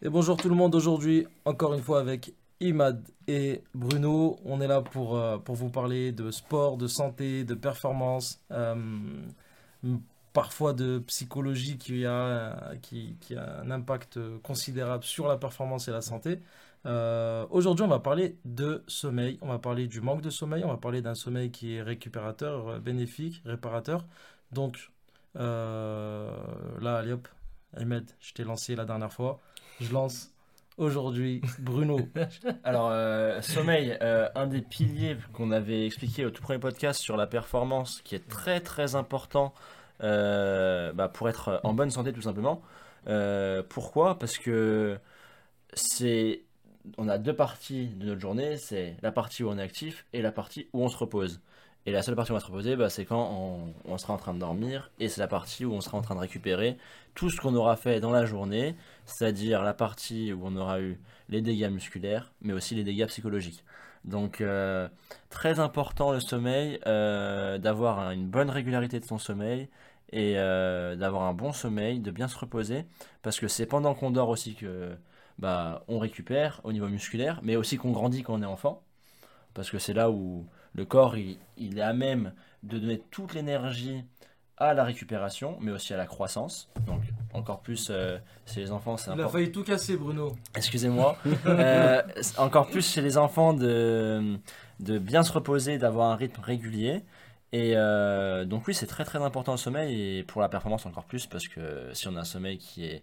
[0.00, 4.38] Et bonjour tout le monde, aujourd'hui encore une fois avec Imad et Bruno.
[4.44, 8.76] On est là pour, euh, pour vous parler de sport, de santé, de performance, euh,
[10.32, 15.90] parfois de psychologie qui a, euh, qui, a un impact considérable sur la performance et
[15.90, 16.38] la santé.
[17.50, 20.76] Aujourd'hui on va parler de sommeil, on va parler du manque de sommeil, on va
[20.76, 24.06] parler d'un sommeil qui est récupérateur, bénéfique, réparateur.
[24.52, 24.92] Donc
[25.34, 26.30] là,
[26.84, 27.26] allez hop,
[27.76, 29.40] Ahmed, je t'ai lancé la dernière fois.
[29.80, 30.30] Je lance
[30.76, 32.00] aujourd'hui Bruno.
[32.64, 37.16] Alors, euh, sommeil, euh, un des piliers qu'on avait expliqué au tout premier podcast sur
[37.16, 39.54] la performance, qui est très très important
[40.02, 42.62] euh, bah, pour être en bonne santé tout simplement.
[43.68, 44.18] Pourquoi?
[44.18, 44.98] Parce que
[45.72, 46.42] c'est,
[46.98, 50.22] on a deux parties de notre journée, c'est la partie où on est actif et
[50.22, 51.40] la partie où on se repose.
[51.86, 54.18] Et la seule partie où on va se reposer, bah, c'est quand on, sera en
[54.18, 56.76] train de dormir, et c'est la partie où on sera en train de récupérer
[57.14, 61.00] tout ce qu'on aura fait dans la journée, c'est-à-dire la partie où on aura eu
[61.30, 63.64] les dégâts musculaires, mais aussi les dégâts psychologiques.
[64.04, 64.88] Donc, euh,
[65.30, 69.68] très important le sommeil, euh, d'avoir un- une bonne régularité de son sommeil
[70.12, 72.84] et euh, d'avoir un bon sommeil, de bien se reposer,
[73.22, 74.96] parce que c'est pendant qu'on dort aussi que
[75.38, 78.82] bah, on récupère au niveau musculaire, mais aussi qu'on grandit quand on est enfant,
[79.54, 83.34] parce que c'est là où le corps il, il est à même de donner toute
[83.34, 84.04] l'énergie
[84.60, 86.68] à la récupération, mais aussi à la croissance.
[86.86, 87.02] Donc,
[87.32, 89.30] encore plus euh, chez les enfants, c'est Il a important.
[89.30, 90.34] failli tout casser, Bruno.
[90.56, 91.16] Excusez-moi.
[91.46, 92.02] Euh,
[92.38, 94.36] encore plus chez les enfants de,
[94.80, 97.04] de bien se reposer, d'avoir un rythme régulier.
[97.52, 101.04] Et euh, donc oui, c'est très très important le sommeil et pour la performance encore
[101.04, 103.02] plus parce que si on a un sommeil qui est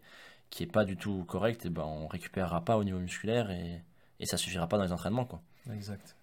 [0.52, 3.82] qui est pas du tout correct, et ben on récupérera pas au niveau musculaire et,
[4.20, 5.42] et ça suffira pas dans les entraînements quoi.
[5.74, 6.16] Exact.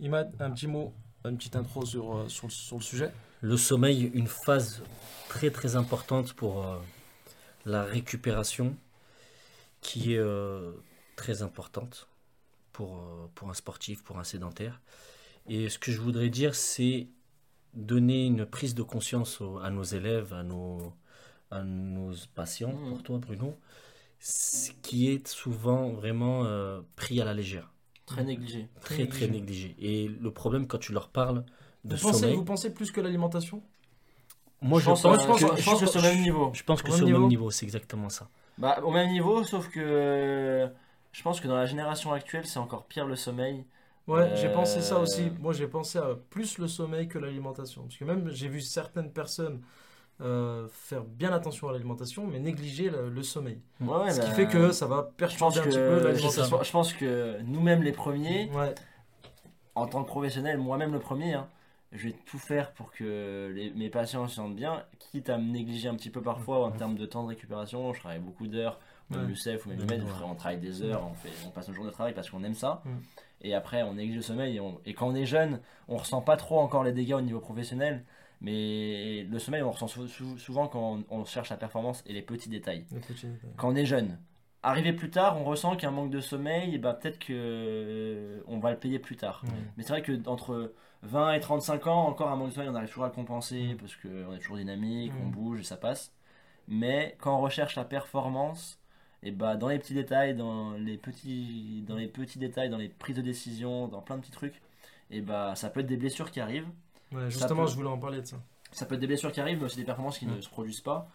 [0.00, 0.92] Imad, un petit mot,
[1.24, 3.10] une petite intro sur, euh, sur, le- sur le sujet.
[3.40, 4.82] Le sommeil, une phase
[5.28, 6.78] très très importante pour euh,
[7.66, 8.76] la récupération,
[9.80, 10.72] qui est euh,
[11.16, 12.08] très importante
[12.72, 14.80] pour, euh, pour un sportif, pour un sédentaire.
[15.48, 17.08] Et ce que je voudrais dire, c'est
[17.74, 20.94] donner une prise de conscience au- à nos élèves, à nos,
[21.50, 22.88] à nos patients, Mhm.
[22.90, 23.56] pour toi Bruno,
[24.20, 27.72] ce qui est souvent vraiment euh, pris à la légère,
[28.08, 28.68] Très négligé.
[28.80, 29.76] très très négligé.
[29.80, 31.44] Et le problème quand tu leur parles
[31.84, 33.62] de Vous pensez, sommeil, vous pensez plus que l'alimentation?
[34.60, 36.50] Moi je pense, pense- je pense, je je pense que c'est au même niveau.
[36.52, 38.28] Je pense que c'est au même niveau c'est exactement ça.
[38.58, 40.68] Bah, au même niveau, sauf que
[41.12, 43.64] je pense que dans la génération actuelle, c'est encore pire le sommeil.
[44.08, 45.30] Ouais, j'ai pensé ça Euh, aussi.
[45.38, 47.82] Moi, j'ai pensé à plus le sommeil que l'alimentation.
[47.82, 49.60] Parce que même, j'ai vu certaines personnes
[50.20, 53.60] euh, faire bien attention à l'alimentation, mais négliger le, le sommeil.
[53.80, 56.62] Ouais, Ce qui bah, fait que ça va perturber un petit peu l'alimentation.
[56.62, 58.74] je pense que nous-mêmes les premiers, Ouais,
[59.74, 61.46] en tant que professionnel, moi-même le premier, hein,
[61.92, 65.50] je vais tout faire pour que les- mes patients se sentent bien, quitte à me
[65.52, 67.92] négliger un petit peu parfois en termes de temps de récupération.
[67.94, 68.78] Je travaille beaucoup d'heures,
[69.10, 69.26] même Ouais.
[69.84, 72.28] Ou même on travaille des heures, on, fait, on passe nos journées de travail parce
[72.28, 72.82] qu'on aime ça.
[73.40, 74.56] Et après, on néglige le sommeil.
[74.56, 77.20] Et, on- et quand on est jeune, on ressent pas trop encore les dégâts au
[77.20, 78.04] niveau professionnel.
[78.40, 82.22] Mais le sommeil, on ressent sou- sou- souvent quand on, cherche la performance et les
[82.22, 82.84] petits détails.
[82.92, 83.50] les petits détails.
[83.56, 84.18] Quand on est jeune,
[84.62, 88.58] arrivé plus tard, on ressent qu'un manque de sommeil, et bah, peut-être que euh, on
[88.58, 89.42] va le payer plus tard.
[89.76, 90.72] Mais c'est vrai que entre
[91.02, 93.76] 20 et 35 ans, encore un manque de sommeil, on arrive toujours à le compenser
[93.78, 96.12] parce qu'on est toujours dynamique, on bouge et ça passe.
[96.68, 98.78] Mais quand on recherche la performance,
[99.22, 102.88] et bah dans les petits détails, dans les petits, dans les petits détails, dans les
[102.88, 104.60] prises de décision, dans plein de petits trucs,
[105.10, 106.68] et bah ça peut être des blessures qui arrivent.
[107.12, 108.36] Ouais, justement, peut- je voulais en parler de ça.
[108.72, 110.80] Ça peut être des blessures qui arrivent, mais aussi des performances qui ne se produisent
[110.80, 111.08] pas.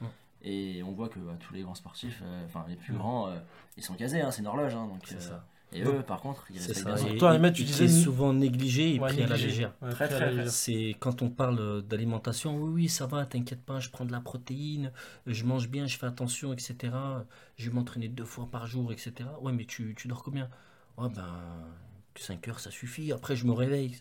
[0.46, 3.40] Et on voit que bah, tous les grands sportifs, euh, enfin les plus grands, euh,
[3.78, 4.76] ils sont casés, hein, c'est une horloge.
[4.76, 5.46] hein, donc, C'est euh, ça.
[5.72, 7.06] Et Donc, eux, par contre, ils C'est respectent ça.
[7.06, 7.16] bien.
[7.16, 9.74] Et, Toi, Ahmed, tu disais souvent négligé et Ouais, pris à la légère.
[9.82, 10.50] Ouais, Très, très.
[10.50, 14.20] C'est quand on parle d'alimentation, oui, oui, ça va, t'inquiète pas, je prends de la
[14.20, 14.92] protéine,
[15.28, 17.26] je mange bien, je fais attention, etc.
[17.58, 19.40] Je vais m'entraîner deux fois par jour, etc.
[19.42, 20.50] Ouais, mais tu, tu dors combien?
[20.98, 21.26] Ouais, ben,
[22.16, 23.12] 5 heures, ça suffit.
[23.12, 23.96] Après, je me réveille.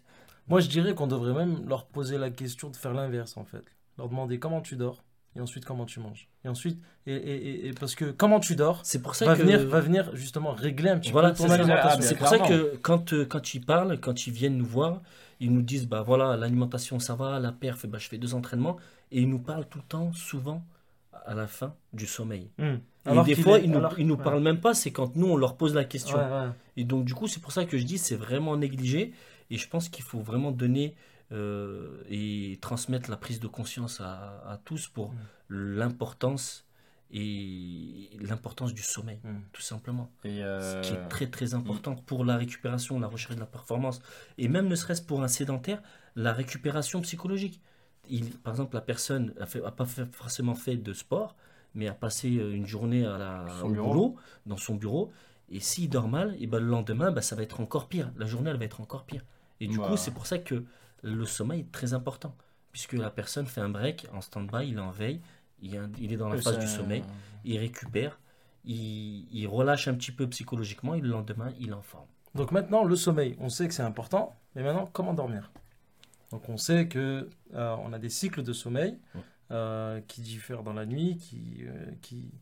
[0.49, 3.65] Moi, je dirais qu'on devrait même leur poser la question de faire l'inverse, en fait.
[3.99, 5.03] Leur demander comment tu dors,
[5.37, 6.29] et ensuite comment tu manges.
[6.45, 9.37] Et ensuite, et, et- et- et parce que comment tu dors C'est pour ça va,
[9.37, 9.43] que.
[9.43, 12.01] venir, va venir justement régler un petit Voilà, peu ton alimentation.
[12.03, 15.01] C'est pour ça que quand, euh, quand ils parlent, quand ils viennent nous voir,
[15.41, 18.77] ils nous disent bah voilà, l'alimentation ça va, la perf, bah, je fais deux entraînements.
[19.11, 20.65] Et ils nous parlent tout le temps, souvent,
[21.27, 22.51] à la fin, du sommeil.
[22.59, 22.77] Hmm.
[23.05, 24.23] Et Alors des fois, est- ils nous, alors- ils nous ouais.
[24.25, 26.17] parlent même pas, c'est quand nous, on leur pose la question.
[26.17, 26.49] Ouais, ouais.
[26.77, 29.13] Et donc, du coup, c'est pour ça que je dis c'est vraiment négligé.
[29.53, 30.95] Et je pense qu'il faut vraiment donner
[31.31, 35.17] euh, et transmettre la prise de conscience à, à tous pour Mm.
[35.77, 36.67] l'importance
[37.11, 39.41] et l'importance du sommeil, Mm.
[39.53, 40.11] tout simplement.
[40.25, 43.47] Et, Ce euh, qui est très très important pour la récupération, la recherche de la
[43.47, 44.01] performance.
[44.39, 45.83] Et même ne serait-ce pour un sédentaire,
[46.17, 47.61] la récupération psychologique.
[48.09, 51.37] Il, par exemple, la personne n'a pas fait- forcément fait de sport,
[51.75, 53.89] mais à passer euh, une journée à la, au bureau.
[53.89, 54.17] boulot,
[54.47, 55.13] dans son bureau.
[55.51, 58.11] Et s'il dort mal, et ben le lendemain, ben, ça va être encore pire.
[58.17, 59.23] La journée, elle va être encore pire.
[59.63, 60.65] Et du coup, c'est pour ça que
[61.03, 62.35] le sommeil est très important.
[62.73, 65.21] Puisque la personne fait un break en stand-by, il est en veille,
[65.61, 67.03] il est, il est dans la phase du sommeil,
[67.45, 68.19] il récupère,
[68.65, 72.07] il, il relâche un petit peu psychologiquement, et le lendemain, il est en forme.
[72.35, 75.51] Donc maintenant, le sommeil, on sait que c'est important, mais maintenant, comment dormir?
[76.31, 78.99] Donc on sait que euh, on a des cycles de sommeil
[79.51, 82.33] euh, qui diffèrent dans la nuit, qui, euh, qui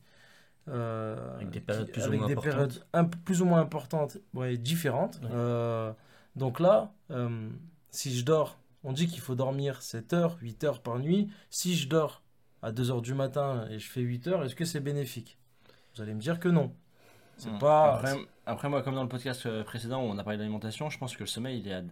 [0.69, 2.53] euh, Avec des périodes qui- plus ou avec moins des importantes.
[2.53, 5.21] périodes un plus ou moins importantes, ouais, différentes.
[5.25, 5.93] Ouais.
[6.37, 7.49] Euh, donc là, euh,
[7.91, 11.31] si je dors, on dit qu'il faut dormir 7 heures, 8 heures par nuit.
[11.51, 12.23] Si je dors
[12.63, 15.39] à 2 heures du matin et je fais 8 heures, est-ce que c'est bénéfique?
[15.95, 16.73] Vous allez me dire que non.
[17.37, 17.59] C'est Hmm.
[17.59, 17.95] pas.
[17.97, 18.15] Après,
[18.47, 21.15] après, moi, comme dans le podcast euh, précédent où on a parlé d'alimentation, je pense
[21.17, 21.91] que le sommeil, il est, ad-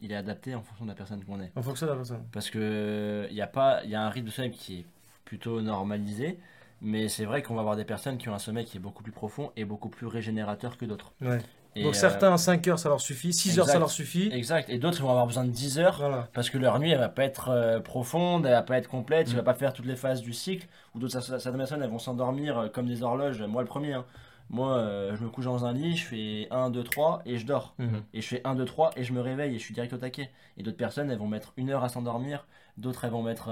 [0.00, 1.52] il est adapté en fonction de la personne qu'on est.
[1.56, 2.24] En fonction de la personne.
[2.32, 4.86] Parce que il y a pas, il y a un rythme de sommeil qui est
[5.24, 6.38] plutôt normalisé,
[6.80, 9.02] mais c'est vrai qu'on va avoir des personnes qui ont un sommeil qui est beaucoup
[9.02, 11.12] plus profond et beaucoup plus régénérateur que d'autres.
[11.20, 11.38] Ouais.
[11.76, 13.32] Et, Donc euh, certains, 5 heures, ça leur suffit.
[13.32, 14.30] 6 heures, ça leur suffit.
[14.32, 14.68] Exact.
[14.68, 16.28] Et d'autres ils vont avoir besoin de 10 heures Voilà.
[16.32, 19.28] parce que leur nuit elle va pas être euh, profonde, elle va pas être complète,
[19.28, 19.30] Mm.
[19.30, 20.66] il va pas faire toutes les phases du cycle.
[20.94, 23.42] Ou d'autres certaines personnes elles vont s'endormir euh, comme des horloges.
[23.42, 23.92] Moi le premier.
[23.92, 24.04] hein.
[24.50, 27.46] Moi euh, je me couche dans un lit, je fais 1, 2, 3 et je
[27.46, 27.74] dors.
[27.78, 28.02] Mhm.
[28.14, 29.98] Et je fais 1, 2, 3 et je me réveille et je suis direct au
[29.98, 30.30] taquet.
[30.56, 32.46] Et d'autres personnes, elles vont mettre une heure à s'endormir,
[32.78, 33.48] d'autres, elles vont mettre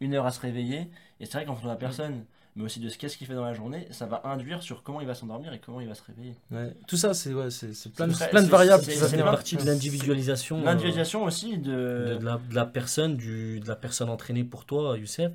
[0.00, 0.90] une heure à se réveiller.
[1.20, 2.24] Et c'est vrai qu'en fonction de la personne,
[2.60, 5.00] mais aussi de ce qu'est-ce qu'il fait dans la journée, ça va induire sur comment
[5.00, 6.34] il va s'endormir et comment il va se réveiller.
[6.50, 6.72] Ouais.
[6.86, 10.58] Tout ça, c'est ouais, c'est plein, de- plein variables c'est- qui plein- partie de l'individualisation.
[10.60, 12.24] euh, L'individualisation aussi de, de...
[12.24, 15.32] la, de la personne, du, de la personne entraînée pour toi, Youssef,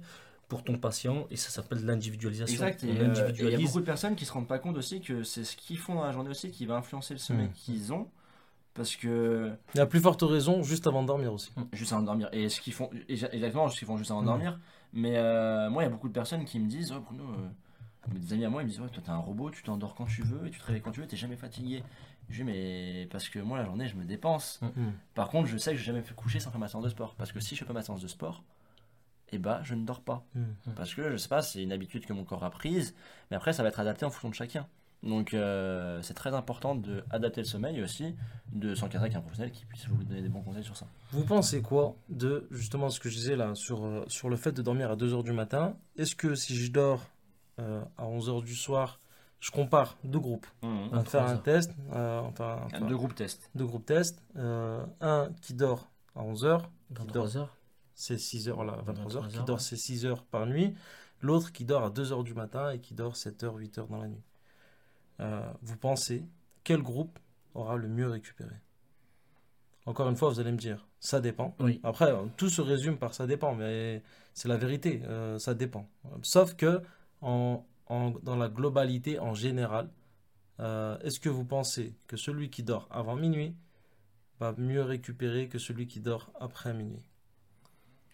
[0.48, 2.54] pour ton patient, et ça s'appelle l'individualisation.
[2.66, 5.02] Exact, et euh, il y a beaucoup de personnes qui se rendent pas compte aussi
[5.02, 7.54] que c'est ce qu'ils font dans la journée aussi qui va influencer le sommeil Mm.
[7.54, 8.08] qu'ils ont.
[8.76, 11.50] Parce que Il y a plus forte raison juste avant de dormir aussi.
[11.72, 12.28] juste avant de dormir.
[12.34, 14.30] Et ce qu'ils font, exa- exactement ce qu'ils font juste avant de Mm.
[14.30, 14.60] dormir.
[14.96, 17.50] Mais euh, moi, il y a beaucoup de personnes qui me disent Oh Bruno, euh,
[18.14, 20.06] des amis à moi, ils me disent Ouais, toi, t'es un robot, tu t'endors quand
[20.06, 21.84] tu veux et tu te réveilles quand tu veux, t'es jamais fatigué.
[22.30, 24.62] Je dis Mais parce que moi, la journée, je me dépense.
[24.62, 24.92] Mm.
[25.14, 26.90] Par contre, je sais que je n'ai jamais fait coucher sans faire ma séance de
[26.90, 27.16] sport.
[27.16, 28.44] Parce que si je fais pas ma séance de sport,
[29.34, 30.26] eh bah, je ne dors pas.
[30.34, 30.72] Mm.
[30.78, 32.96] Parce que, je sais pas, c'est une habitude que mon corps a prise.
[33.30, 34.66] Mais après, ça va être adapté en fonction de chacun.
[35.06, 38.16] Donc, euh, c'est très important d'adapter le sommeil et aussi
[38.52, 40.88] de s'encadrer avec un professionnel qui puisse vous donner des bons conseils sur ça.
[41.12, 44.52] Vous pensez quoi de justement ce que je disais là sur, euh, sur le fait
[44.52, 45.76] de dormir à 2h du matin?
[45.96, 47.04] Est-ce que si je dors
[47.60, 49.00] euh, à 11h du soir,
[49.40, 50.48] je compare deux groupes?
[50.64, 53.50] On va faire 23 un test, euh, enfin, enfin, Deux groupes test.
[53.54, 54.24] deux groupes tests.
[54.38, 57.58] Euh, un qui dort à 11h, Dans qui dort 3 heures.
[57.94, 60.74] c'est 6 heures, là, 23 heures, 23 qui heures, dort ses 6 heures par nuit,
[61.22, 63.88] l'autre qui dort à 2 heures du matin et qui dort 7 heures, 8 heures
[63.88, 64.24] dans la nuit.
[65.20, 66.26] Euh, vous pensez
[66.64, 67.18] quel groupe
[67.54, 68.56] aura le mieux récupéré?
[69.86, 71.56] Encore une fois, vous allez me dire, ça dépend.
[71.60, 71.80] Oui.
[71.84, 74.02] Après, euh, tout se résume par ça dépend, mais
[74.34, 75.88] c'est la vérité, euh, ça dépend.
[76.24, 76.82] Sauf que
[77.22, 79.90] en, en- dans la globalité en général,
[80.60, 83.56] euh, est-ce que vous pensez que celui qui dort avant minuit
[84.40, 87.04] va mieux récupérer que celui qui dort après minuit?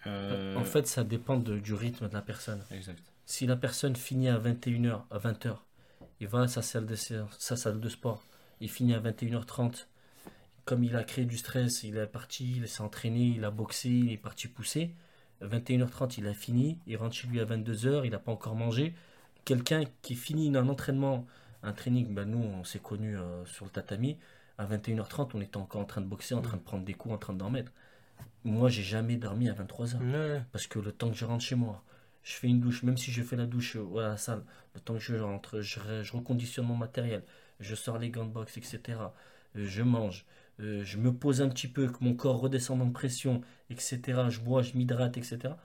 [0.07, 2.63] Euh, En fait, ça dépend de- du rythme de la personne.
[2.71, 3.01] exact.
[3.25, 5.63] Si la personne finit à 21h, à 20h,
[6.21, 8.23] il va à sa salle de, séance- sa salle de sport,
[8.61, 9.87] il finit à 21h30,
[10.63, 13.89] comme il a créé du stress, il est parti, il s'est entraîné, il a boxé,
[13.89, 14.93] il est parti pousser,
[15.41, 18.55] à 21h30 il a fini, il rentre chez lui à 22h, il n'a pas encore
[18.55, 18.93] mangé.
[19.43, 21.25] Quelqu'un qui finit un entraînement,
[21.63, 24.17] un training, ben nous on s'est connus euh, sur le tatami,
[24.59, 27.15] à 21h30 on était encore en train de boxer, en train de prendre des coups,
[27.15, 27.71] en train d'en mettre.
[28.43, 29.97] Moi j'ai jamais dormi à 23h.
[29.97, 30.43] Ouais.
[30.51, 31.83] Parce que le temps que je rentre chez moi,
[32.23, 34.43] je fais une douche, même si je fais la douche euh, à la salle,
[34.75, 37.23] le temps que je rentre, je, re- je reconditionne mon matériel,
[37.59, 39.13] je sors les gants de boxe, etc.
[39.55, 40.25] euh, Je mange,
[40.59, 44.29] euh, je me pose un petit peu, que mon corps redescende en pression, etc.
[44.29, 45.57] Je bois, je m'hydrate, etc.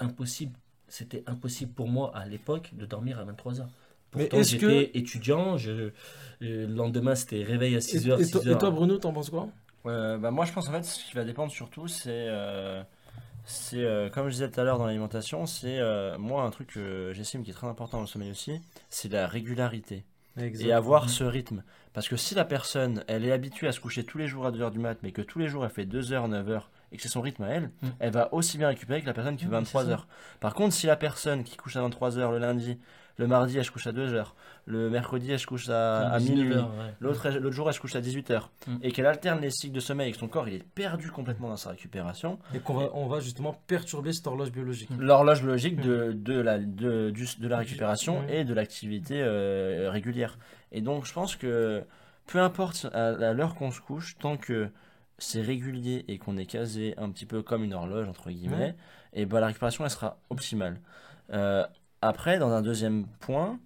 [0.00, 3.68] Impossible, c'était impossible pour moi à l'époque de dormir à 23h.
[4.14, 5.92] Mais Pourtant, est-ce que- j'étais étudiant, je,
[6.40, 8.48] le lendemain c'était réveil à Et, 6h, et toi, 6h.
[8.48, 9.48] et toi, Bruno, t'en penses quoi?
[9.86, 12.82] Euh, bah moi je pense en fait ce qui va dépendre surtout c'est euh,
[13.50, 16.68] c'est euh, comme je disais tout à l'heure dans l'alimentation c'est euh, moi un truc
[16.74, 20.04] que j'estime qui est très important dans le sommeil aussi c'est la régularité.
[20.68, 21.64] Et avoir ce rythme.
[21.92, 24.52] Parce que si la personne elle est habituée à se coucher tous les jours à
[24.52, 27.08] 2h du mat mais que tous les jours elle fait 2h 9h et que c'est
[27.08, 27.88] son rythme à elle Mm.
[27.98, 30.04] elle va aussi bien récupérer que la personne qui fait Mm, c'est 23h
[30.38, 32.78] par contre si la personne qui couche à 23h le lundi
[33.20, 34.26] le mardi elle se couche à 2h
[34.66, 36.64] le mercredi elle se couche à, à 19 minuit ouais.
[37.00, 38.42] L'autre, jour, elle se couche à 18h.
[38.66, 38.76] Mm.
[38.82, 41.48] Et qu'elle alterne les cycles de sommeil et que son corps il est perdu complètement
[41.48, 42.38] dans sa récupération.
[42.54, 44.90] Et qu'on va, on va justement perturber cette horloge biologique.
[44.98, 48.30] L'horloge biologique de, de, la, de, du- de la récupération Mm.
[48.30, 50.38] et de l'activité euh, régulière.
[50.72, 51.82] Et donc, je pense que
[52.26, 54.68] peu importe à, à l'heure qu'on se couche, tant que
[55.18, 58.74] c'est régulier et qu'on est casé un petit peu comme une horloge, entre guillemets,
[59.12, 60.80] et ben la récupération elle sera optimale.
[61.32, 61.66] Euh,
[62.02, 63.58] Après, dans un deuxième point,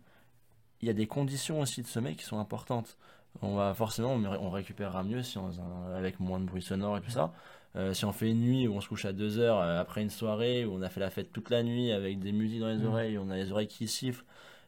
[0.82, 2.96] il y a des conditions aussi de sommeil qui sont importantes.
[3.42, 5.50] On va forcément, on récupérera mieux si on,
[5.96, 7.32] avec moins de bruit sonore et tout ça.
[7.76, 10.02] Euh, si on fait une nuit où on se couche à 2 heures euh, après
[10.02, 12.68] une soirée où on a fait la fête toute la nuit avec des musiques dans
[12.68, 12.86] les Mm.
[12.86, 14.24] oreilles, on a les oreilles qui sifflent,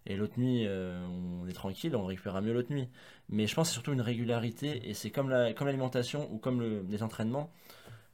[0.07, 1.07] et l'autre nuit euh,
[1.43, 2.89] on est tranquille, on récupérera mieux l'autre nuit.
[3.29, 6.39] Mais je pense que c'est surtout une régularité, et c'est comme la, comme l'alimentation ou
[6.39, 7.51] comme le- les entraînements.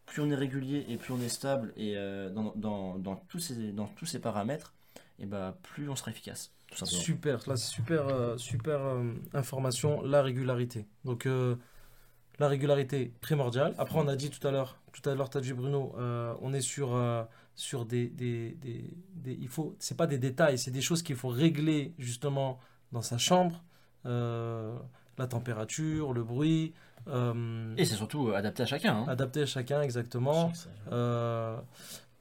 [0.06, 1.94] Plus on est régulier et plus on est stable et
[2.34, 4.74] dans, dans, dans tous ces, dans tous ces paramètres,
[5.22, 6.52] et bah, plus on sera efficace.
[6.76, 6.86] Tout.
[6.86, 10.86] Super, là c'est super, euh, super euh, information, la régularité.
[11.04, 11.56] Donc euh,
[12.38, 13.74] la régularité primordiale.
[13.78, 15.94] Après on a dit tout à l'heure, tout à l'heure tu as dit Bruno,
[16.40, 16.98] on est sur,
[17.54, 21.16] sur des, des, des, des- il faut, c'est pas des détails, c'est des choses qu'il
[21.16, 22.58] faut régler justement
[22.90, 23.62] dans sa chambre,
[24.04, 26.72] la température, le bruit,
[27.76, 28.96] Et c'est surtout adapté à chacun.
[28.96, 29.08] hein.
[29.08, 30.50] adapté à chacun exactement.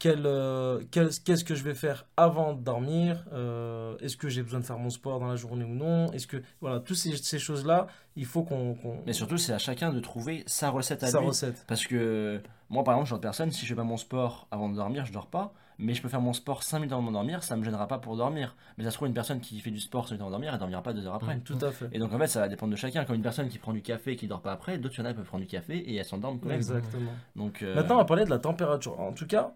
[0.06, 4.64] Euh, qu'est-ce que je vais faire avant de dormir Euh, Est-ce que j'ai besoin de
[4.64, 7.86] faire mon sport dans la journée ou non Est-ce que voilà, toutes ces, ces choses-là,
[8.16, 11.28] il faut qu'on Mais surtout, c'est à chacun de trouver sa recette à sa lui.
[11.28, 11.64] recette.
[11.66, 12.40] Parce que
[12.70, 14.74] moi, par exemple, je suis une personne, si je fais pas mon sport avant de
[14.76, 15.52] dormir, je dors pas.
[15.78, 17.98] Mais je peux faire mon sport 5 minutes avant de dormir, ça me gênera pas
[17.98, 18.54] pour dormir.
[18.76, 20.52] Mais ça se trouve, une personne qui fait du sport 5 minutes avant de dormir,
[20.52, 21.38] elle dormira pas 2 heures après.
[21.40, 21.88] Tout à fait.
[21.92, 23.04] Et donc, en fait, ça va dépendre de chacun.
[23.04, 25.02] Comme une personne qui prend du café et qui dort pas après, d'autres, il y
[25.02, 26.58] en a qui peuvent prendre du café et elles s'endorment quand même.
[26.58, 27.10] Exactement.
[27.36, 29.00] Donc, euh, Maintenant, on va parler de la température.
[29.00, 29.54] En tout cas,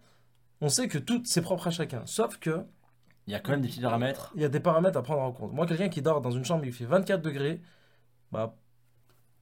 [0.60, 2.04] on sait que tout c'est propre à chacun.
[2.06, 2.64] Sauf que
[3.26, 4.32] il y a quand même des petits paramètres.
[4.36, 5.52] il y a des paramètres à prendre en compte.
[5.52, 7.60] Moi, quelqu'un qui dort dans une chambre, il fait 24 degrés,
[8.32, 8.56] bah,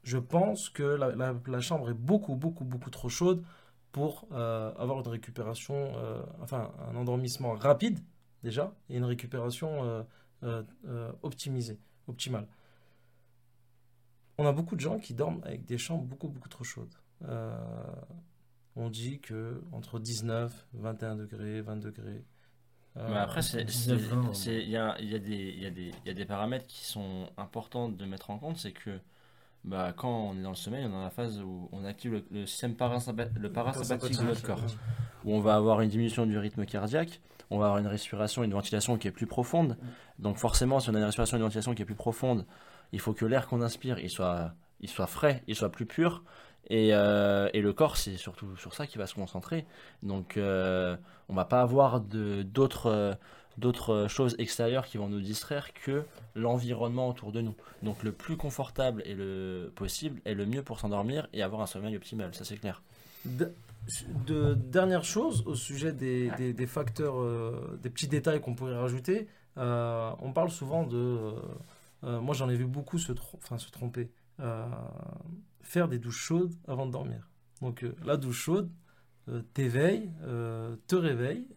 [0.05, 3.45] je pense que la, la- la chambre est beaucoup, beaucoup, beaucoup trop chaude
[3.93, 8.01] pour euh, avoir une récupération, euh, enfin un endormissement rapide
[8.43, 10.03] déjà, et une récupération euh,
[10.45, 11.79] euh, euh, optimisée,
[12.09, 12.47] optimale.
[14.39, 16.95] On a beaucoup de gens qui dorment avec des chambres beaucoup, beaucoup trop chaudes.
[17.25, 17.57] Euh,
[18.77, 22.25] on dit que entre 19, 21 degrés, 20 degrés.
[22.97, 25.95] euh, Mais après, c'est- 19, c'est- 20, c'est- il y a, il y, a des-
[26.07, 28.57] y, y a paramètres qui sont importants de mettre en compte.
[28.59, 28.99] C'est que
[29.65, 32.13] bah, quand on est dans le sommeil, on est dans la phase où on active
[32.13, 34.61] le, le système parasympa- le parasympathique de notre corps.
[35.25, 38.47] Où on va avoir une diminution du rythme cardiaque, on va avoir une respiration et
[38.47, 39.77] une ventilation qui est plus profonde.
[40.19, 42.45] Donc forcément, si on a une respiration et une ventilation qui est plus profonde,
[42.93, 46.23] il faut que l'air qu'on inspire, il soit, il soit frais, il soit plus pur.
[46.71, 49.67] Et, euh, et le corps, c'est surtout sur ça qu'il va se concentrer.
[50.03, 50.97] Donc, euh,
[51.29, 52.43] on va pas avoir euh,
[53.57, 56.05] d'autres choses extérieures qui vont nous distraire que
[56.35, 57.55] l'environnement autour de nous.
[57.83, 61.67] Donc, le plus confortable et le possible est le mieux pour s'endormir et avoir un
[61.67, 62.35] sommeil optimal.
[62.35, 62.83] Ça, c'est clair.
[63.27, 63.53] De,
[64.27, 69.29] de- dernière chose au sujet des, facteurs, euh, des petits détails qu'on pourrait rajouter.
[69.57, 71.35] on parle souvent de.
[72.03, 74.09] moi, j'en ai vu beaucoup se tromper.
[75.63, 77.29] Faire des douches chaudes avant de dormir.
[77.61, 78.71] Donc, euh, la douche chaude
[79.29, 81.49] euh, t'éveille, euh, te réveille,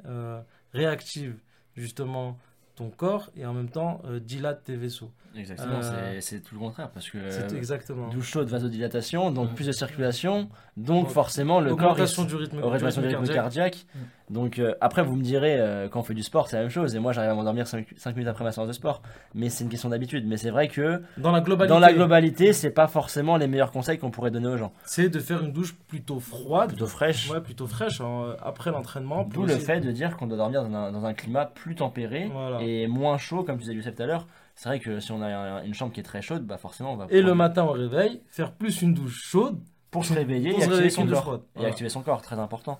[0.74, 1.38] réactive
[1.75, 2.39] justement
[2.77, 5.12] ton corps et en même temps euh, dilate tes vaisseaux.
[5.36, 6.89] Exactement, Euh, c'est- tout le contraire.
[6.89, 8.07] Parce que C'est exactement.
[8.10, 9.53] douche chaude, vasodilatation, donc Mm.
[9.55, 11.96] plus de circulation, donc Donc, forcément le corps.
[11.96, 12.01] Du
[12.36, 13.86] rythme, Augmentation du rythme cardiaque.
[14.29, 16.72] Donc euh, après, vous me direz, euh, quand on fait du sport, c'est la même
[16.72, 16.96] chose.
[16.96, 19.01] Et moi, j'arrive à m'endormir 5, minutes après ma séance de sport.
[19.36, 20.25] Mais c'est une question d'habitude.
[20.27, 23.72] Mais c'est vrai que Dans la globalité, dans la globalité, c'est pas forcément les meilleurs
[23.72, 24.74] conseils qu'on pourrait donner aux gens.
[24.86, 27.29] c'est de faire une douche plutôt froide, Plutôt fraîche.
[27.29, 29.24] ouais, plutôt fraîche hein, après l'entraînement.
[29.31, 32.29] D'où le fait de dire qu'on doit dormir dans un, dans un climat plus tempéré
[32.34, 32.62] Voilà.
[32.62, 34.27] et moins chaud, comme tu disais Youssef tout à l'heure.
[34.55, 36.93] C'est vrai que si on a un- une chambre qui est très chaude, bah forcément
[36.93, 37.07] on va.
[37.09, 39.59] Et le matin au réveil, faire plus une douche chaude
[39.91, 41.21] Pour se réveiller pour et se activer son corps.
[41.24, 41.41] froide.
[41.41, 41.69] Et Voilà.
[41.69, 42.79] activer son corps, très important.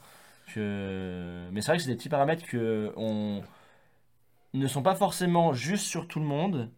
[0.54, 3.42] Que- Mais c'est vrai que c'est des petits paramètres que on
[4.54, 6.70] ne sont pas forcément juste sur tout le monde,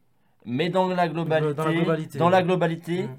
[0.46, 2.44] mais dans la globalité, Dans la globalité, dans la ouais.
[2.44, 3.10] globalité, Mm.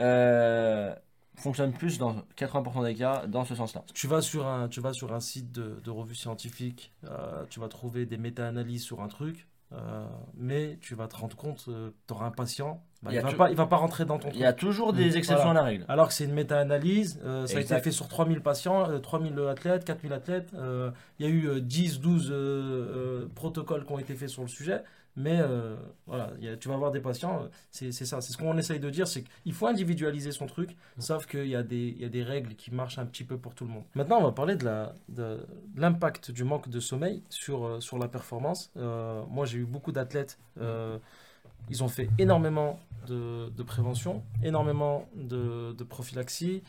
[0.00, 0.94] euh,
[1.36, 3.82] fonctionne plus dans 80% des cas dans ce sens-là.
[3.94, 7.60] Tu vas sur un, tu vas sur un site de, de revue scientifique, euh, tu
[7.60, 11.64] vas trouver des méta-analyses sur un truc, euh, mais tu vas te rendre compte,
[12.06, 14.28] tu auras un patient, bah, Il il, va pas, il va pas rentrer dans ton
[14.28, 14.42] Il truc.
[14.42, 15.60] y a toujours des exceptions Voilà.
[15.60, 15.84] à la règle.
[15.88, 19.38] Alors que c'est une méta-analyse, euh, ça a été fait sur 3000 patients, euh, 3000
[19.50, 20.52] athlètes, 4000 athlètes.
[20.54, 24.28] euh, Il y a eu euh, 10, 12 euh, euh, protocoles qui ont été faits
[24.28, 24.82] sur le sujet.
[25.16, 25.76] Mais euh,
[26.08, 28.20] voilà, il y a- tu vas avoir des patients, euh, c'est ça.
[28.20, 31.54] C'est ce qu'on essaye de dire, c'est qu'il faut individualiser son truc, sauf qu'il y,
[31.54, 33.70] a des- il y a des règles qui marchent un petit peu pour tout le
[33.70, 33.84] monde.
[33.94, 35.38] Maintenant, on va parler de
[35.76, 38.70] l'impact du manque de sommeil sur, euh, sur la performance.
[38.76, 40.38] Euh, moi, j'ai eu beaucoup d'athlètes.
[40.60, 40.98] euh,
[41.70, 46.62] ils ont fait énormément de, de prévention, énormément de, de prophylaxie,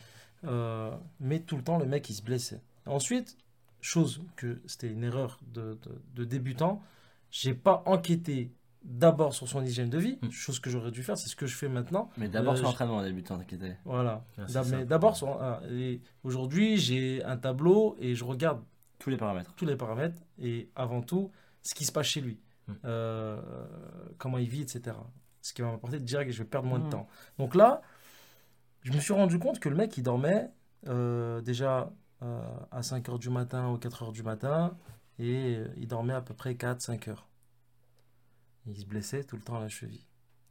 [1.20, 2.60] mais tout le temps, le mec, il se blessait.
[2.86, 3.36] Ensuite,
[3.80, 6.80] chose que c'était une erreur de débutant,
[7.40, 8.52] j'ai pas enquêté
[8.82, 10.30] d'abord sur son hygiène de vie, Mm.
[10.30, 12.08] chose que j'aurais dû faire, c'est ce que je fais maintenant.
[12.16, 13.76] Mais d'abord Euh, sur l'entraînement, débutant, t'inquiète.
[13.84, 14.24] Voilà.
[14.38, 14.44] Ah,
[14.84, 15.60] D'abord, sur- ah,
[16.22, 18.62] aujourd'hui, j'ai un tableau et je regarde
[18.98, 19.52] Tous les paramètres.
[19.56, 21.30] tous les paramètres et avant tout,
[21.62, 22.38] ce qui se passe chez lui.
[22.68, 22.72] Mm.
[22.84, 23.40] euh,
[24.18, 24.96] comment il vit, etc.
[25.40, 26.90] Ce qui va m'apporter direct et je vais perdre moins de Mm.
[26.90, 27.06] temps.
[27.38, 27.80] Donc là,
[28.82, 30.50] je me suis rendu compte que le mec, il dormait
[30.88, 32.40] euh, déjà euh,
[32.70, 34.76] à 5 heures du matin ou 4 heures du matin
[35.18, 37.28] et euh, il dormait à peu près 4-5 heures.
[38.66, 40.04] Il se blessait tout le temps à la cheville.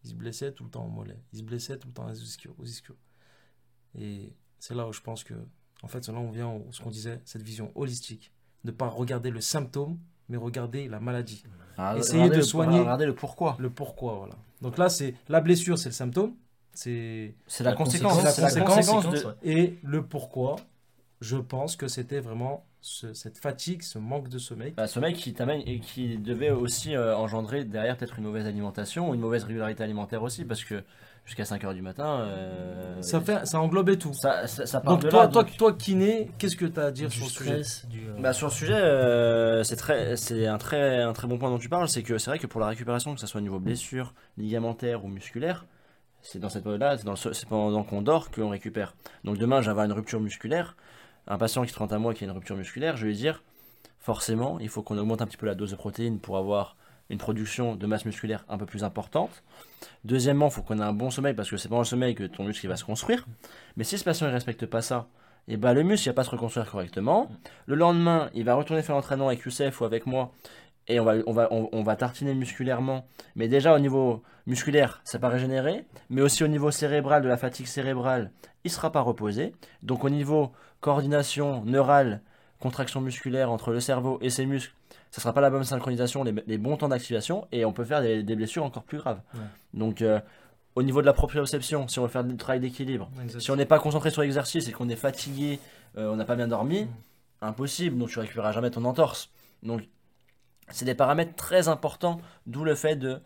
[0.03, 1.19] Il se blessait tout le temps au mollet.
[1.33, 2.55] Il se blessait tout le temps aux ischios.
[2.57, 2.95] aux ischios.
[3.97, 5.33] Et c'est là où je pense que,
[5.83, 8.31] en fait, là on vient à ce qu'on disait, cette vision holistique.
[8.63, 11.43] Ne pas regarder le symptôme, mais regarder la maladie.
[11.77, 13.57] Ah, Essayez regardez de le- soigner- Regardez le pourquoi.
[13.59, 14.35] Le pourquoi, voilà.
[14.61, 16.35] Donc là, c'est la blessure, c'est le symptôme.
[16.73, 18.17] C'est la, La conséquence.
[18.33, 19.25] C'est la conséquence conséquence, de.
[19.27, 19.33] ouais.
[19.43, 20.55] et le pourquoi.
[21.25, 24.73] Je pense que c'était vraiment ce- cette fatigue, ce manque de sommeil.
[24.77, 29.09] Bah, sommeil qui t'amène et qui devait aussi euh, engendrer derrière peut-être une mauvaise alimentation
[29.09, 30.83] ou une mauvaise régularité alimentaire aussi parce que
[31.25, 34.13] jusqu'à 5h du matin euh, Ça fait, ça englobait tout.
[34.13, 36.79] ça, ça, ça part Donc de toi, là, toi, donc- toi, kiné, qu'est-ce que tu
[36.79, 38.07] as à dire Du sur ce sujet du.
[38.07, 41.57] euh, Bah, sur le sujet, c'est très, c'est un très, un très bon point dont
[41.57, 43.59] tu parles, c'est que c'est vrai que pour la récupération, que ce soit au niveau
[43.59, 45.65] blessure, ligamentaire ou musculaire,
[46.21, 48.95] c'est dans cette période-là, le- c'est pendant qu'on dort qu'on récupère.
[49.23, 50.75] Donc demain, j'avais une rupture musculaire,
[51.27, 53.17] un patient qui se rend à moi qui a une rupture musculaire, je vais lui
[53.17, 53.43] dire,
[53.99, 56.75] forcément, il faut qu'on augmente un petit peu la dose de protéines pour avoir
[57.09, 59.43] une production de masse musculaire un peu plus importante.
[60.03, 62.23] Deuxièmement, il faut qu'on ait un bon sommeil parce que c'est pendant le sommeil que
[62.23, 63.25] ton muscle va se construire.
[63.77, 65.07] Mais si ce patient ne respecte pas ça,
[65.47, 67.29] ben le muscle il va pas se reconstruire correctement.
[67.67, 70.33] Le lendemain, il va retourner faire l'entraînement avec Youssef ou avec moi
[70.87, 73.05] et on va, on va, on, on va tartiner musculairement.
[73.35, 77.37] Mais déjà au niveau musculaire, ça va régénérer, mais aussi au niveau cérébral, de la
[77.37, 78.31] fatigue cérébrale,
[78.63, 79.53] il sera pas reposé.
[79.83, 80.51] Donc au niveau
[80.81, 82.21] coordination neurale,
[82.59, 84.73] contraction musculaire entre le cerveau et ses muscles,
[85.11, 88.01] ça sera pas la bonne synchronisation, les, les bons temps d'activation, et on peut faire
[88.01, 89.21] des, des blessures encore plus graves.
[89.33, 89.39] Ouais.
[89.73, 90.19] Donc euh,
[90.75, 93.65] au niveau de la proprioception, si on veut faire du travail d'équilibre, si on n'est
[93.65, 95.59] pas concentré sur l'exercice et qu'on est fatigué,
[95.97, 96.83] euh, on n'a pas bien dormi,
[97.41, 97.45] Mm.
[97.47, 99.29] impossible, donc tu récupéreras jamais ton entorse.
[99.63, 99.81] Donc
[100.69, 103.21] c'est des paramètres très importants, d'où le fait de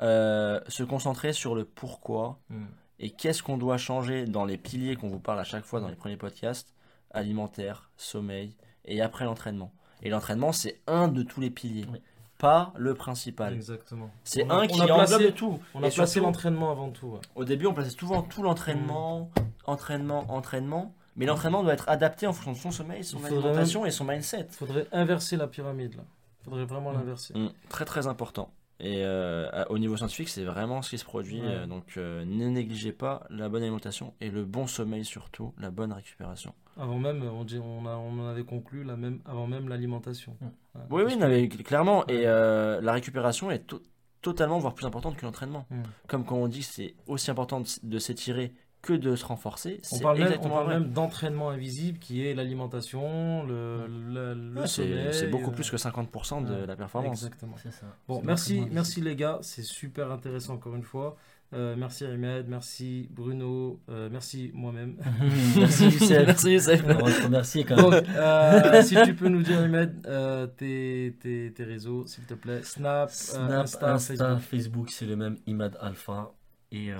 [0.00, 2.64] euh, se concentrer sur le pourquoi Mm.
[2.98, 5.88] et qu'est-ce qu'on doit changer dans les piliers qu'on vous parle à chaque fois dans
[5.88, 6.74] les premiers podcasts,
[7.12, 9.72] alimentaire, sommeil et après l'entraînement.
[10.02, 12.00] Et l'entraînement c'est un de tous les piliers, Oui.
[12.38, 13.54] pas le principal.
[13.54, 14.10] Exactement.
[14.24, 15.60] C'est un qui englobe tout.
[15.74, 17.08] On a Et placé l'entraînement avant tout.
[17.08, 17.20] ouais.
[17.36, 19.30] Au début, on plaçait souvent tout l'entraînement,
[19.66, 20.94] entraînement, entraînement.
[21.14, 24.04] Mais l'entraînement doit être adapté en fonction de son sommeil, son faudrait alimentation et son
[24.06, 24.46] mindset.
[24.48, 26.02] Il faudrait inverser la pyramide là.
[26.42, 26.96] Il faudrait vraiment Mm.
[26.96, 27.34] l'inverser.
[27.38, 28.52] Mm, très très important.
[28.80, 31.40] Et euh, à- au niveau scientifique, c'est vraiment ce qui se produit.
[31.40, 31.46] Ouais.
[31.46, 35.70] euh, donc euh, ne négligez pas la bonne alimentation et le bon sommeil surtout, la
[35.70, 36.52] bonne récupération.
[36.76, 40.36] Avant même, on, dit, on, a, on en avait conclu la même, avant même l'alimentation.
[40.40, 40.46] Mm.
[40.90, 42.06] Oui, oui, que- clairement.
[42.08, 43.82] Et la récupération est to-
[44.20, 45.66] totalement, voire plus importante que l'entraînement.
[45.70, 45.82] Mm.
[46.08, 48.52] Comme quand on dit c'est aussi important de s'étirer
[48.82, 50.80] que de se renforcer, On parle, même, on exactement parle vrai.
[50.80, 55.08] même d'entraînement invisible qui est l'alimentation, le, le, le Ouais, c'est sommeil.
[55.14, 57.22] c'est beaucoup euh, plus que 50% de ouais, la performance.
[57.24, 57.54] Exactement.
[57.62, 57.86] C'est ça.
[58.08, 61.16] Bon, merci, merci les gars, c'est super intéressant encore une fois.
[61.54, 64.96] Euh, merci Ahmed, merci Bruno, euh, merci moi-même.
[65.56, 66.26] Merci Youssef.
[66.26, 66.82] Merci Youssef.
[66.82, 68.00] On va te remercier quand même.
[68.00, 72.32] Donc, euh, si tu peux nous dire Ahmed, euh, tes, tes, tes réseaux, s'il te
[72.32, 74.40] plaît, Snap, euh, Snap, Insta, Insta, Facebook.
[74.48, 76.32] Facebook, c'est le même Imad Alpha.
[76.70, 76.96] Et euh,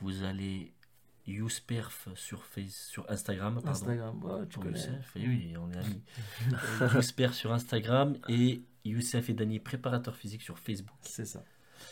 [0.00, 0.72] vous allez
[1.26, 3.54] Yousperf sur, face, sur Instagram.
[3.54, 3.70] Pardon.
[3.70, 4.78] Instagram, ouais, tu connais.
[4.78, 6.02] Youssef, et oui, on est amis.
[6.82, 10.96] Euh, Yousperf sur Instagram et Youssef et Dani, préparateur physique sur Facebook.
[11.02, 11.44] C'est ça.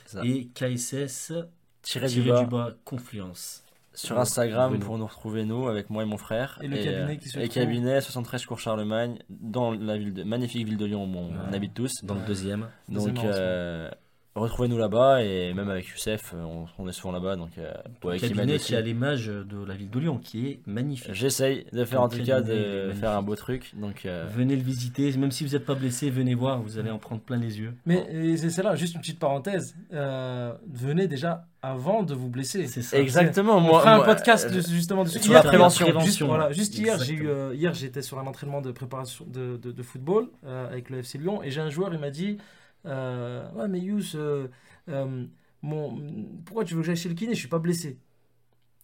[0.06, 0.24] Ça.
[0.24, 1.44] Et KSS, du
[1.82, 3.64] tiré bas du bas, Confluence.
[3.94, 6.58] sur Instagram pour nous retrouver nous avec moi et mon frère.
[6.62, 10.22] Et le cabinet qui se Et trouve cabinet 73 cours Charlemagne dans la ville de
[10.24, 12.04] magnifique ville de Lyon où on, habite tous.
[12.04, 12.68] Dans le deuxième.
[12.88, 13.90] Donc euh,
[14.36, 17.72] retrouvez-nous là-bas et même avec Youssef euh, on, on est souvent là-bas donc euh,
[18.04, 21.12] ouais, cabinet qui à l'image de la ville de Lyon, qui est magnifique.
[21.12, 24.26] J'essaye de faire en tout cas il est de faire un beau truc donc euh,
[24.34, 27.20] Venez le visiter, même si vous n'êtes pas blessé, venez voir, vous allez en prendre
[27.20, 27.74] plein les yeux.
[27.86, 29.74] Mais et c'est là, juste une petite parenthèse.
[29.92, 32.66] euh, venez déjà avant de vous blesser.
[32.68, 32.98] C'est ça.
[32.98, 35.18] exactement On moi fera un moi, podcast euh, de- justement dessus.
[35.18, 35.86] sur la prévention.
[35.86, 36.26] Juste, Prévention.
[36.28, 39.72] voilà, juste hier, j'ai eu, euh, hier j'étais sur un entraînement de préparation de, de,
[39.72, 42.38] de football euh, avec le FC Lyon et j'ai un joueur, il m'a dit
[42.86, 44.48] euh, Ouais, mais Yous, euh,
[44.88, 45.24] euh,
[45.62, 46.00] mon,
[46.44, 47.34] pourquoi tu veux que j'aille chez le kiné?
[47.34, 47.98] Je suis pas blessé.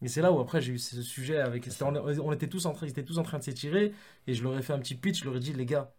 [0.02, 1.66] Et c'est là où après j'ai eu ce sujet avec.
[1.82, 3.92] On, on était tous en train, ils étaient tous en train de s'étirer
[4.26, 5.20] et je leur ai fait un petit pitch.
[5.20, 5.90] Je leur ai dit les gars,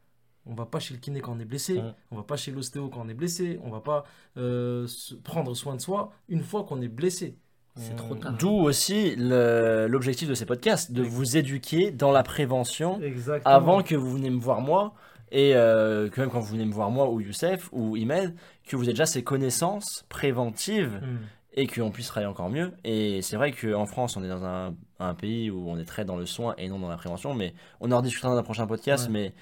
[0.45, 1.93] on va pas chez le kiné quand on est blessé, Ouais.
[2.11, 4.05] on va pas chez l'ostéo quand on est blessé, on va pas
[4.37, 7.37] euh, se prendre soin de soi une fois qu'on est blessé.
[7.79, 8.35] C'est trop tard.
[8.39, 13.53] d'où aussi l'objectif de ces podcasts de vous éduquer dans la prévention Exactement.
[13.55, 14.95] avant que vous venez me voir moi
[15.31, 18.35] et euh, que même quand vous venez me voir moi ou Youssef ou Imed
[18.67, 21.17] que vous ayez déjà ces connaissances préventives Hmm.
[21.53, 24.75] et qu'on puisse travailler encore mieux et c'est vrai qu'en France on est dans un,
[24.99, 27.53] un pays où on est très dans le soin et non dans la prévention mais
[27.79, 29.11] on en rediscutera dans un prochain podcast Ouais.
[29.13, 29.33] mais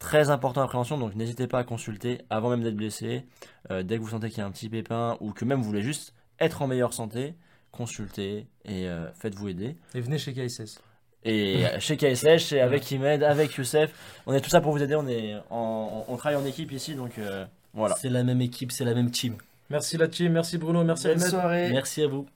[0.00, 3.24] Très important la prévention, donc n'hésitez pas à consulter avant même d'être blessé.
[3.70, 5.64] Euh, dès que vous sentez qu'il y a un petit pépin ou que même vous
[5.64, 7.34] voulez juste être en meilleure santé,
[7.70, 9.76] consultez et euh, faites-vous aider.
[9.94, 10.80] Et venez chez KSS.
[11.24, 13.90] Et euh, chez KSH, chez avec Imed, avec Youssef,
[14.26, 14.94] on est tout ça pour vous aider.
[14.94, 17.94] On, est en- on travaille en équipe ici, donc euh, voilà.
[18.00, 19.36] C'est la même équipe, c'est la même team.
[19.70, 21.20] Merci la team, merci Bruno, merci Ahmed.
[21.20, 21.70] soirée.
[21.72, 22.26] Merci à vous.